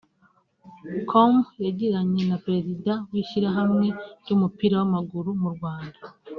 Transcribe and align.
com 1.09 1.33
yagiranye 1.65 2.21
na 2.29 2.37
Perezida 2.45 2.91
w’ishyirahamwe 3.11 3.87
ry’umupira 4.23 4.73
w’amaguru 4.79 5.29
mu 5.43 5.49
Rwanda 5.55 5.99